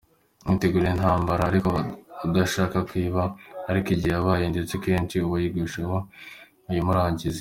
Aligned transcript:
witegura 0.47 0.87
intambara 0.95 1.41
ariko 1.49 1.71
udashaka 2.27 2.77
ko 2.87 2.93
iba, 3.07 3.23
ariko 3.69 3.87
igihe 3.95 4.11
yabaye 4.15 4.45
ndetse 4.53 4.73
kenshi 4.83 5.15
uwayigushojeho 5.19 5.97
uyimurangirize. 6.69 7.29